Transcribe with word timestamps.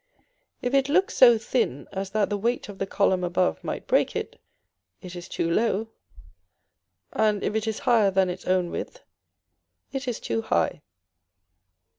If 0.63 0.73
it 0.73 0.89
looks 0.89 1.15
so 1.15 1.37
thin 1.37 1.87
as 1.91 2.09
that 2.09 2.31
the 2.31 2.37
weight 2.39 2.69
of 2.69 2.79
the 2.79 2.87
column 2.87 3.23
above 3.23 3.63
might 3.63 3.85
break 3.85 4.15
it, 4.15 4.41
it 4.99 5.15
is 5.15 5.29
too 5.29 5.51
low; 5.51 5.89
and 7.13 7.43
if 7.43 7.53
it 7.53 7.67
is 7.67 7.77
higher 7.77 8.09
than 8.09 8.27
its 8.27 8.45
own 8.47 8.71
width, 8.71 9.03
it 9.91 10.07
is 10.07 10.19
too 10.19 10.41
high. 10.41 10.81